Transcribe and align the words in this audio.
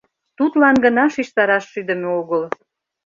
Тудлан 0.37 0.75
гына 0.85 1.03
шижтараш 1.13 1.65
шӱдымӧ 1.71 2.09
огыл. 2.19 2.43